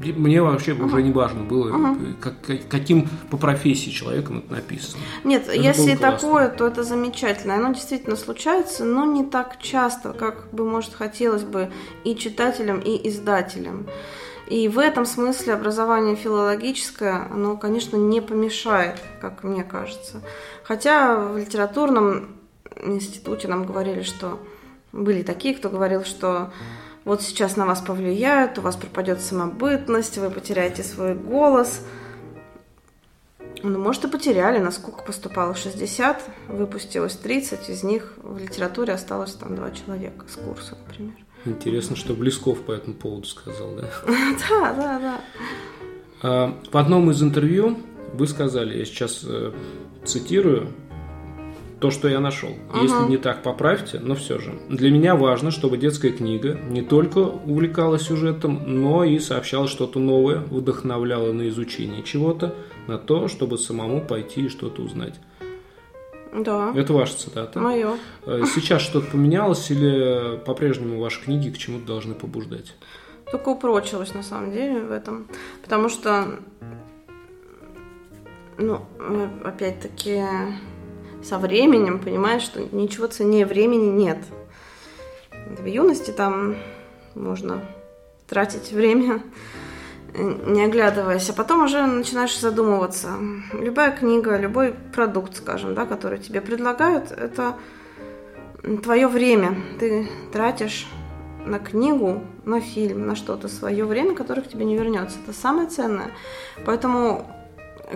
[0.00, 0.84] мне вообще uh-huh.
[0.84, 2.14] уже не важно было, uh-huh.
[2.20, 2.34] как,
[2.68, 5.02] каким по профессии человеком это написано.
[5.24, 7.54] Нет, это если такое, то это замечательно.
[7.54, 11.70] Оно действительно случается, но не так часто, как бы, может, хотелось бы
[12.04, 13.86] и читателям, и издателям.
[14.48, 20.22] И в этом смысле образование филологическое, оно, конечно, не помешает, как мне кажется.
[20.64, 22.36] Хотя в литературном
[22.82, 24.40] институте нам говорили, что
[24.92, 26.52] были такие, кто говорил, что
[27.04, 31.82] вот сейчас на вас повлияют, у вас пропадет самобытность, вы потеряете свой голос.
[33.62, 39.54] Ну, может, и потеряли, насколько поступало 60, выпустилось 30, из них в литературе осталось там
[39.54, 41.14] два человека с курса, например.
[41.44, 43.88] Интересно, что Близков по этому поводу сказал, да?
[44.48, 45.20] Да, да, да.
[46.22, 47.78] А, в одном из интервью
[48.12, 49.52] вы сказали, я сейчас э,
[50.04, 50.72] цитирую,
[51.80, 52.50] то, что я нашел.
[52.50, 52.82] Угу.
[52.82, 54.52] Если не так, поправьте, но все же.
[54.68, 60.40] Для меня важно, чтобы детская книга не только увлекала сюжетом, но и сообщала что-то новое,
[60.50, 62.54] вдохновляла на изучение чего-то,
[62.86, 65.14] на то, чтобы самому пойти и что-то узнать.
[66.34, 66.72] Да.
[66.76, 67.58] Это ваша цитата.
[67.58, 67.96] Мое.
[68.24, 72.74] Э, сейчас что-то поменялось или по-прежнему ваши книги к чему-то должны побуждать?
[73.30, 75.26] Только упрочилось на самом деле в этом.
[75.62, 76.40] Потому что,
[78.58, 80.22] ну, э, опять-таки,
[81.22, 84.18] со временем понимаешь, что ничего ценнее времени нет.
[85.58, 86.56] В юности там
[87.14, 87.62] можно
[88.28, 89.22] тратить время,
[90.14, 93.10] не оглядываясь, а потом уже начинаешь задумываться.
[93.52, 97.56] Любая книга, любой продукт, скажем, да, который тебе предлагают, это
[98.82, 99.56] твое время.
[99.78, 100.86] Ты тратишь
[101.44, 105.18] на книгу, на фильм, на что-то свое время, которое к тебе не вернется.
[105.24, 106.10] Это самое ценное.
[106.64, 107.26] Поэтому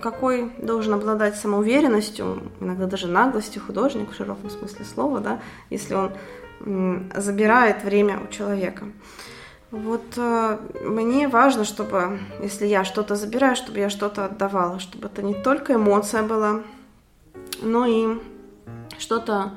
[0.00, 6.12] какой должен обладать самоуверенностью, иногда даже наглостью художник в широком смысле слова, да, если он
[7.14, 8.87] забирает время у человека.
[9.70, 15.20] Вот э, мне важно, чтобы, если я что-то забираю, чтобы я что-то отдавала, чтобы это
[15.20, 16.62] не только эмоция была,
[17.61, 18.20] но и
[18.98, 19.50] что-то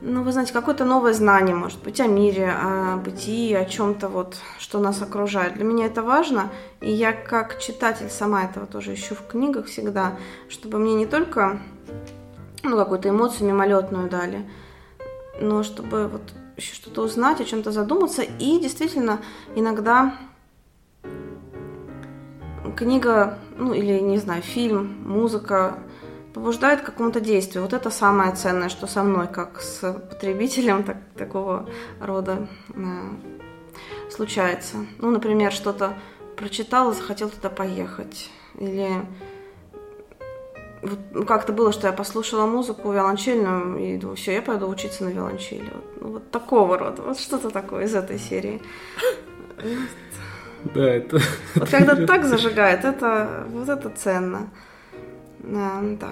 [0.00, 4.36] ну, вы знаете, какое-то новое знание, может быть, о мире, о бытии, о чем-то вот,
[4.58, 5.54] что нас окружает.
[5.54, 10.16] Для меня это важно, и я как читатель сама этого тоже ищу в книгах всегда,
[10.48, 11.60] чтобы мне не только
[12.62, 14.48] ну, какую-то эмоцию мимолетную дали,
[15.40, 16.22] но чтобы вот
[16.56, 18.22] еще что-то узнать, о чем-то задуматься.
[18.22, 19.20] И действительно,
[19.54, 20.14] иногда
[22.76, 25.78] книга, ну или, не знаю, фильм, музыка
[26.34, 27.62] побуждает к какому-то действию.
[27.62, 31.68] Вот это самое ценное, что со мной, как с потребителем так, такого
[32.00, 32.80] рода э,
[34.10, 34.78] случается.
[34.98, 35.94] Ну, например, что-то
[36.36, 38.30] прочитал и захотел туда поехать.
[38.58, 38.88] Или
[40.82, 45.04] вот, ну, как-то было, что я послушала музыку виолончельную, и думаю, все, я пойду учиться
[45.04, 45.70] на виолончели.
[45.74, 48.62] Вот, ну, вот такого рода, вот что-то такое из этой серии.
[50.74, 51.20] Да, это...
[51.54, 54.50] Вот когда так зажигает, это, вот это ценно.
[55.48, 56.08] Да, да.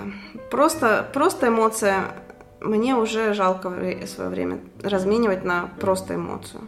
[0.51, 2.15] Просто, просто эмоция.
[2.61, 3.71] Мне уже жалко
[4.07, 6.63] свое время разменивать на просто эмоцию.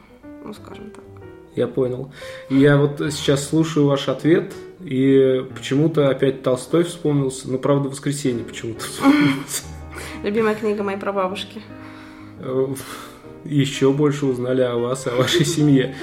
[0.44, 1.04] Ну, скажем так.
[1.56, 2.12] Я понял.
[2.50, 7.50] Я вот сейчас слушаю ваш ответ, и почему-то опять Толстой вспомнился.
[7.50, 9.64] Ну, правда, воскресенье почему-то вспомнился.
[10.22, 11.62] Любимая книга моей прабабушки.
[13.44, 15.96] Еще больше узнали о вас, о вашей семье.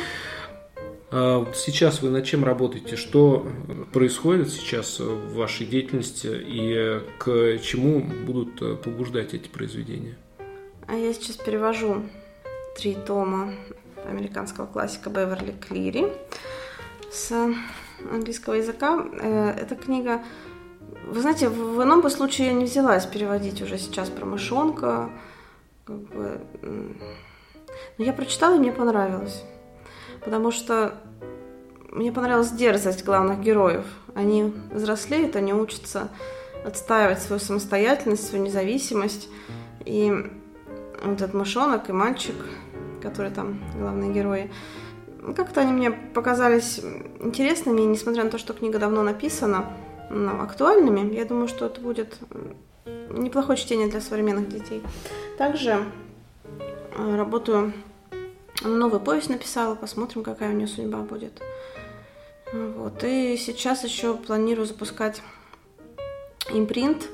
[1.18, 2.98] А сейчас вы над чем работаете?
[2.98, 3.48] Что
[3.94, 10.18] происходит сейчас в вашей деятельности и к чему будут побуждать эти произведения?
[10.86, 12.04] А я сейчас перевожу
[12.76, 13.54] три тома
[14.06, 16.12] американского классика Беверли Клири
[17.14, 17.32] с
[18.12, 19.08] английского языка.
[19.22, 20.22] Э, эта книга,
[21.08, 25.10] вы знаете, в ином бы случае я не взялась переводить уже сейчас про мышонка.
[25.86, 26.42] Как бы...
[27.98, 29.46] Но я прочитала, и мне понравилось.
[30.26, 30.98] Потому что
[31.96, 33.86] мне понравилась дерзость главных героев.
[34.14, 36.10] Они взрослеют, они учатся
[36.66, 39.30] отстаивать свою самостоятельность, свою независимость.
[39.86, 40.12] И
[41.04, 42.36] вот этот мышонок и мальчик,
[43.02, 44.52] которые там главные герои,
[45.36, 46.82] как-то они мне показались
[47.22, 49.72] интересными, несмотря на то, что книга давно написана,
[50.10, 51.14] но актуальными.
[51.14, 52.20] Я думаю, что это будет
[53.10, 54.84] неплохое чтение для современных детей.
[55.38, 55.86] Также
[56.98, 57.72] э, работаю,
[58.64, 61.42] новую повесть написала, посмотрим, какая у нее судьба будет.
[62.54, 63.04] Вот.
[63.04, 65.22] И сейчас еще планирую запускать
[66.50, 67.10] импринт,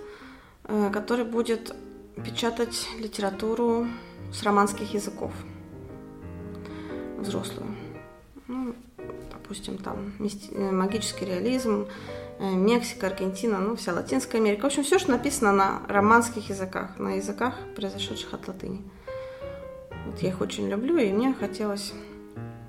[0.65, 1.75] э, который будет
[2.23, 3.87] печатать литературу
[4.33, 5.31] с романских языков
[7.17, 7.75] взрослую.
[8.47, 8.75] Ну,
[9.31, 11.87] допустим, там э, магический реализм,
[12.39, 14.63] э, Мексика, Аргентина, ну, вся Латинская Америка.
[14.63, 18.81] В общем, все, что написано на романских языках, на языках, произошедших от латыни.
[20.05, 21.93] Вот я их очень люблю, и мне хотелось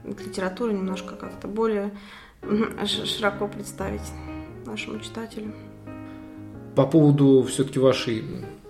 [0.05, 1.91] литературу немножко как-то более
[2.87, 4.03] широко представить
[4.67, 5.53] нашему читателю.
[6.75, 8.25] По поводу все-таки вашей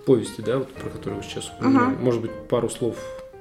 [0.05, 2.03] повести, да, вот, про которую вы сейчас упомянули, угу.
[2.03, 2.97] может быть, пару слов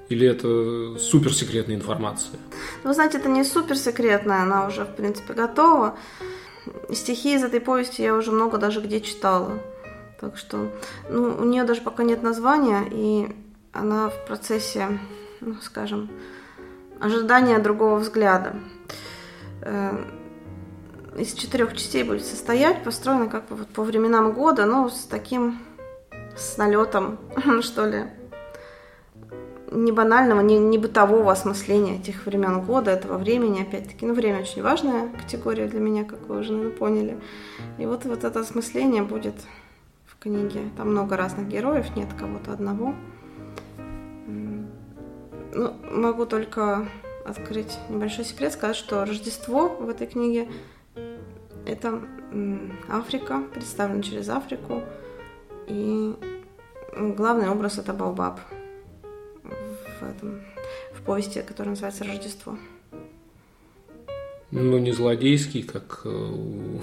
[0.09, 2.39] или это суперсекретная информация?
[2.85, 5.97] Ну, знаете, это не суперсекретная, она уже, в принципе, готова.
[6.93, 9.59] Стихи из этой повести я уже много даже где читала.
[10.21, 10.71] Так что,
[11.11, 13.35] ну, у нее даже пока нет названия, и
[13.73, 14.99] она в процессе,
[15.41, 16.11] ну, скажем,
[17.01, 18.55] ожидания другого взгляда.
[21.17, 25.59] Из четырех частей будет состоять, построена как бы вот по временам года, но с таким,
[26.35, 27.19] с налетом,
[27.61, 28.07] что ли,
[29.71, 34.07] не банального, не, не бытового осмысления этих времен года, этого времени, опять-таки.
[34.07, 37.19] Ну, время очень важная категория для меня, как вы уже наверное, поняли.
[37.79, 39.35] И вот, вот это осмысление будет
[40.07, 40.61] в книге.
[40.79, 42.95] Там много разных героев, нет кого-то одного.
[45.55, 46.89] Ну, могу только
[47.27, 50.49] открыть небольшой секрет, сказать, что Рождество в этой книге–
[51.67, 52.03] это
[52.89, 54.83] Африка, представлена через Африку.
[55.67, 56.15] И
[56.97, 58.41] главный образ– это Баобаб–
[60.03, 60.43] в, этом,
[60.93, 62.59] в повести, которая называется «Рождество».
[64.51, 66.81] Ну, не злодейский, как э, у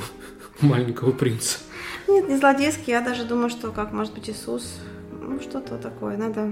[0.61, 1.59] маленького принца.
[2.07, 2.91] Нет, не злодейский.
[2.91, 4.79] Я даже думаю, что как может быть Иисус.
[5.11, 6.17] Ну, что-то такое.
[6.17, 6.51] Надо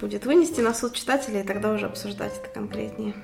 [0.00, 3.14] будет вынести на суд читателей, и тогда уже обсуждать это конкретнее.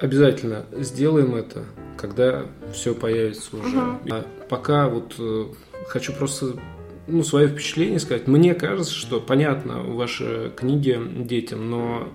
[0.00, 1.64] Обязательно сделаем это,
[1.96, 3.76] когда все появится уже.
[3.76, 3.98] Угу.
[4.10, 5.46] А пока вот э,
[5.86, 6.54] хочу просто
[7.06, 8.26] ну, свое впечатление сказать.
[8.26, 12.08] Мне кажется, что понятно ваши книги детям, но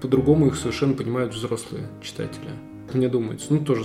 [0.00, 2.50] по-другому их совершенно понимают взрослые читатели.
[2.92, 3.84] Мне думается, ну тоже,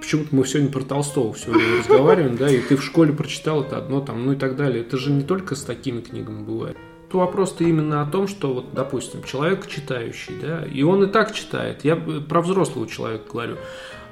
[0.00, 3.76] почему-то мы сегодня про Толстого все время разговариваем, да, и ты в школе прочитал это
[3.76, 4.82] одно там, ну и так далее.
[4.82, 6.76] Это же не только с такими книгами бывает.
[7.10, 11.32] То вопрос-то именно о том, что вот, допустим, человек читающий, да, и он и так
[11.32, 11.84] читает.
[11.84, 13.56] Я про взрослого человека говорю.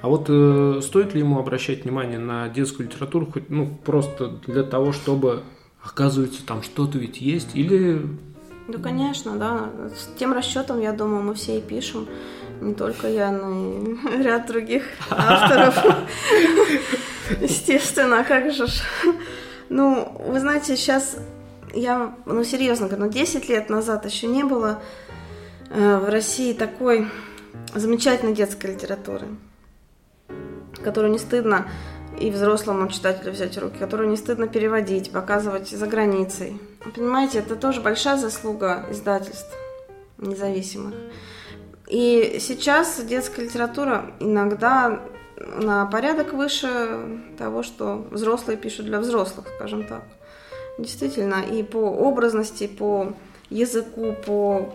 [0.04, 4.62] А вот э, стоит ли ему обращать внимание на детскую литературу, хоть, ну, просто для
[4.62, 5.42] того, чтобы,
[5.82, 8.06] оказывается, там что-то ведь есть, или...
[8.68, 9.70] Да, конечно, да.
[9.96, 12.06] С тем расчетом, я думаю, мы все и пишем.
[12.60, 15.74] Не только я, но и ряд других авторов.
[17.40, 18.66] Естественно, как же.
[19.70, 21.16] Ну, вы знаете, сейчас
[21.74, 24.80] я, ну серьезно говорю, ну 10 лет назад еще не было
[25.70, 27.08] э, в России такой
[27.74, 29.26] замечательной детской литературы,
[30.82, 31.66] которую не стыдно
[32.18, 36.60] и взрослому читателю взять в руки, которую не стыдно переводить, показывать за границей.
[36.94, 39.52] Понимаете, это тоже большая заслуга издательств
[40.18, 40.94] независимых.
[41.88, 45.00] И сейчас детская литература иногда
[45.36, 50.02] на порядок выше того, что взрослые пишут для взрослых, скажем так.
[50.78, 53.14] Действительно, и по образности, по
[53.48, 54.74] языку, по,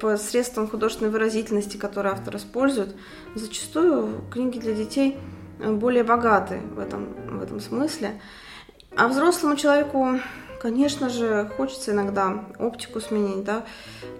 [0.00, 2.94] по средствам художественной выразительности, которые автор использует,
[3.34, 5.16] зачастую книги для детей
[5.58, 8.20] более богаты в этом, в этом смысле.
[8.96, 10.20] А взрослому человеку,
[10.60, 13.64] конечно же, хочется иногда оптику сменить, да,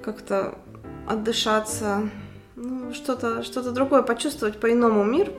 [0.02, 0.58] как-то
[1.06, 2.08] отдышаться,
[2.56, 5.32] ну, что-то что другое почувствовать по-иному мир.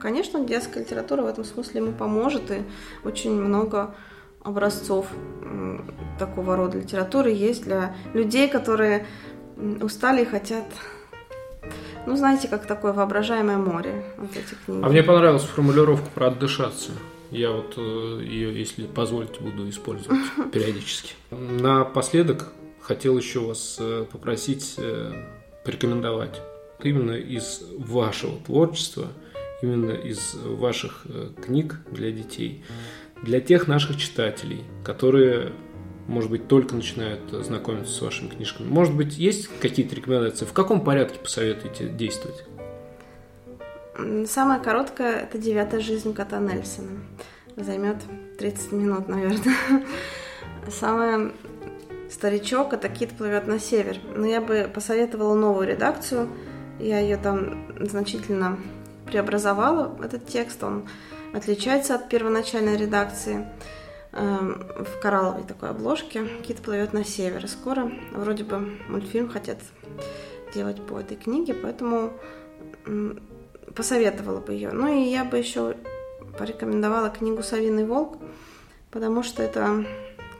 [0.00, 2.62] Конечно, детская литература в этом смысле ему поможет, и
[3.04, 3.94] очень много
[4.44, 5.06] образцов
[6.18, 9.06] такого рода литературы есть для людей, которые
[9.80, 10.64] устали и хотят
[12.06, 14.84] ну, знаете, как такое воображаемое море вот этих книг.
[14.84, 16.90] А мне понравилась формулировка про отдышаться.
[17.30, 20.20] Я вот э, ее, если позволите, буду использовать
[20.52, 21.14] периодически.
[21.30, 25.12] Напоследок хотел еще вас э, попросить э,
[25.64, 26.40] порекомендовать
[26.82, 29.08] именно из вашего творчества,
[29.62, 31.06] именно из ваших
[31.42, 32.62] книг для детей,
[33.22, 35.52] для тех наших читателей, которые
[36.06, 38.68] может быть, только начинают знакомиться с вашими книжками.
[38.68, 40.44] Может быть, есть какие-то рекомендации?
[40.44, 42.44] В каком порядке посоветуете действовать?
[44.26, 47.00] Самая короткая– это «Девятая жизнь кота Нельсона».
[47.56, 47.96] Займет
[48.38, 49.54] 30 минут, наверное.
[50.68, 51.32] Самая
[52.10, 53.98] старичок– это «Кит плывет на север».
[54.14, 56.28] Но я бы посоветовала новую редакцию.
[56.80, 58.58] Я ее там значительно
[59.06, 60.62] преобразовала, этот текст.
[60.64, 60.88] Он
[61.34, 63.46] отличается от первоначальной редакции.
[64.12, 66.26] Эм, в коралловой такой обложке.
[66.46, 67.48] Кит плывет на север.
[67.48, 69.58] скоро вроде бы мультфильм хотят
[70.54, 72.12] делать по этой книге, поэтому
[73.74, 74.70] посоветовала бы ее.
[74.70, 75.76] Ну и я бы еще
[76.38, 78.18] порекомендовала книгу «Совиный волк»,
[78.90, 79.84] потому что это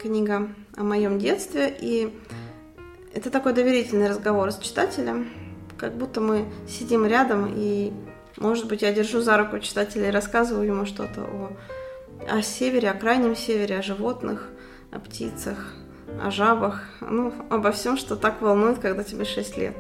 [0.01, 2.17] книга о моем детстве, и
[3.13, 5.31] это такой доверительный разговор с читателем,
[5.79, 7.93] как будто мы сидим рядом, и,
[8.37, 11.57] может быть, я держу за руку читателя и рассказываю ему что-то о
[12.29, 14.49] о севере, о крайнем севере, о животных,
[14.91, 15.73] о птицах,
[16.23, 19.77] о жабах, ну, обо всем, что так волнует, когда тебе 6 лет.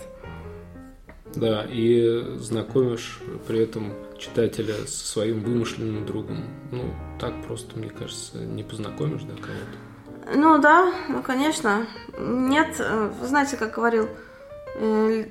[1.34, 6.44] Да, и знакомишь при этом читателя со своим вымышленным другом.
[6.70, 10.36] Ну, так просто, мне кажется, не познакомишь, да, кого-то.
[10.36, 11.86] Ну да, ну конечно.
[12.18, 14.09] Нет, э, знаете, как говорил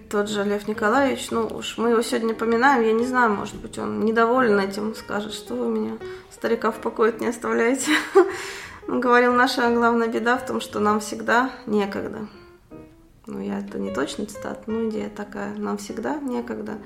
[0.09, 3.77] тот же Лев Николаевич, ну уж мы его сегодня поминаем, я не знаю, может быть,
[3.77, 5.97] он недоволен этим, скажет, что вы меня
[6.31, 7.91] старика в покое не оставляйте.
[8.87, 12.27] Он говорил, наша главная беда в том, что нам всегда некогда.
[13.25, 15.55] Ну, я это не точно цитат, но идея такая.
[15.55, 16.79] Нам всегда некогда.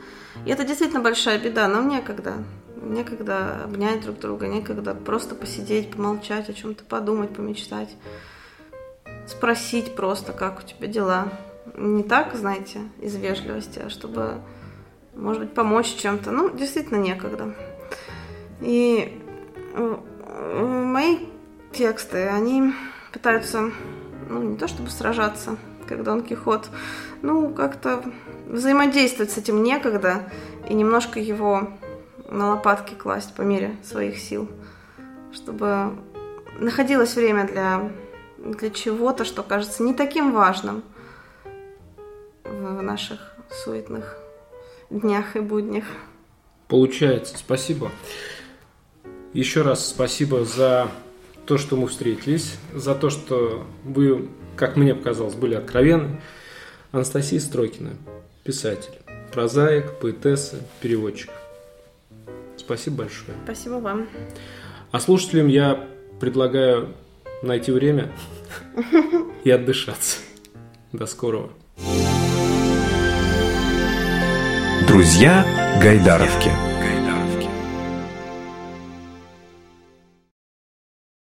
[0.46, 1.68] И это действительно большая беда.
[1.68, 2.36] Нам некогда.
[2.76, 7.96] Некогда обнять друг друга, некогда просто посидеть, помолчать, о чем-то подумать, помечтать.
[9.26, 11.32] Спросить просто, как у тебя дела.
[11.78, 14.42] Не так, знаете, из вежливости, а чтобы,
[15.14, 16.32] может быть, помочь чем-то.
[16.32, 17.54] Ну, действительно некогда.
[18.62, 19.22] И
[20.60, 21.20] мои
[21.72, 22.74] тексты, они
[23.14, 23.72] пытаются,
[24.28, 25.58] ну, не то чтобы сражаться,
[25.88, 26.68] как Дон Кихот,
[27.22, 28.04] ну, как-то
[28.48, 30.32] взаимодействовать с этим некогда
[30.68, 31.70] и немножко его
[32.28, 34.50] на лопатки класть по мере своих сил,
[35.32, 35.96] чтобы
[36.60, 37.92] находилось время для,
[38.40, 40.84] для чего-то, что кажется не таким важным
[42.76, 44.18] в наших суетных
[44.90, 45.86] днях и буднях.
[46.68, 47.92] Получается, спасибо.
[49.34, 50.90] Еще раз спасибо за
[51.46, 56.22] то, что мы встретились, за то, что вы, как мне показалось, были откровенны.
[56.92, 57.92] Анастасия Строкина,
[58.44, 58.94] писатель,
[59.32, 61.30] прозаик, поэтесса, переводчик.
[62.58, 63.38] Спасибо большое.
[63.44, 64.08] Спасибо вам.
[64.92, 65.88] А слушателям я
[66.20, 66.94] предлагаю
[67.44, 68.12] найти время
[69.44, 70.20] и отдышаться.
[70.92, 71.52] До скорого.
[74.98, 75.46] Друзья
[75.80, 76.50] Гайдаровки.